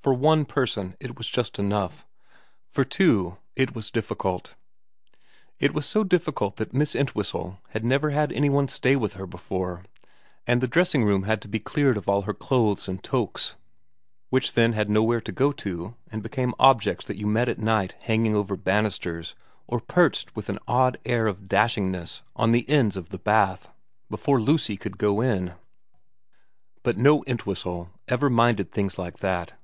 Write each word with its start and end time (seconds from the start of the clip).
For 0.00 0.12
one 0.12 0.44
person 0.44 0.96
it 1.00 1.16
was 1.16 1.30
just 1.30 1.58
enough; 1.58 2.04
for 2.68 2.84
two 2.84 3.38
it 3.56 3.74
was 3.74 3.90
difficult. 3.90 4.54
It 5.58 5.72
was 5.72 5.86
so 5.86 6.04
difficult 6.04 6.56
that 6.56 6.74
Miss 6.74 6.94
Entwhistle 6.94 7.58
had 7.70 7.86
never 7.86 8.10
had 8.10 8.30
any 8.30 8.50
one 8.50 8.68
stay 8.68 8.96
with 8.96 9.14
her 9.14 9.26
before, 9.26 9.82
and 10.46 10.60
the 10.60 10.68
dressing 10.68 11.04
room 11.04 11.22
had 11.22 11.40
to 11.40 11.48
be 11.48 11.58
cleared 11.58 11.96
out 11.96 12.00
of 12.02 12.08
all 12.10 12.20
her 12.28 12.34
clothes 12.34 12.86
and 12.86 13.02
toques, 13.02 13.56
which 14.28 14.52
then 14.52 14.74
had 14.74 14.90
nowhere 14.90 15.22
to 15.22 15.32
go 15.32 15.52
to 15.52 15.94
and 16.12 16.22
became 16.22 16.52
objects 16.58 17.06
that 17.06 17.16
you 17.16 17.26
met 17.26 17.48
at 17.48 17.58
night 17.58 17.94
hanging 18.00 18.36
over 18.36 18.58
banisters 18.58 19.34
or 19.66 19.80
perched 19.80 20.36
with 20.36 20.50
an 20.50 20.58
odd 20.68 20.98
air 21.06 21.26
of 21.26 21.48
dashingness 21.48 22.20
on 22.36 22.52
the 22.52 22.68
ends 22.68 22.98
of 22.98 23.08
the 23.08 23.18
bath, 23.18 23.70
before 24.10 24.38
Lucy 24.38 24.76
could 24.76 24.98
go 24.98 25.22
in. 25.22 25.54
But 26.82 26.98
no 26.98 27.22
Entwhistle 27.26 27.88
ever 28.06 28.28
minded 28.28 28.70
things 28.70 28.98
like 28.98 29.20
that. 29.20 29.54